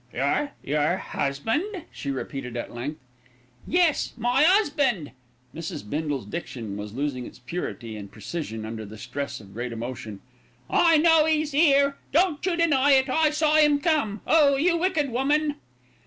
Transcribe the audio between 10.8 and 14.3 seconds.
know 'e's here. Don't you deny it. I saw 'im come.